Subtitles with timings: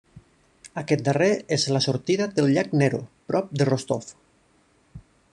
[0.81, 1.27] Aquest darrer
[1.57, 3.01] és la sortida del llac Nero,
[3.33, 4.09] prop de Rostov.